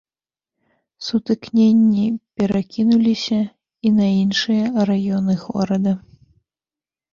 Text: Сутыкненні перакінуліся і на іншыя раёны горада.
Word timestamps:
Сутыкненні 1.09 2.05
перакінуліся 2.39 3.39
і 3.89 3.93
на 3.99 4.09
іншыя 4.23 4.65
раёны 4.93 5.33
горада. 5.45 5.97